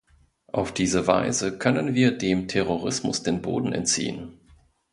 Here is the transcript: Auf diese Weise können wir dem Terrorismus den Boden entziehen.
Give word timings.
Auf 0.47 0.73
diese 0.73 1.05
Weise 1.05 1.59
können 1.59 1.93
wir 1.93 2.09
dem 2.17 2.47
Terrorismus 2.47 3.21
den 3.21 3.43
Boden 3.43 3.71
entziehen. 3.71 4.39